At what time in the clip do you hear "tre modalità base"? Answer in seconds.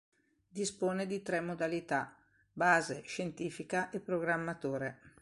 1.21-3.03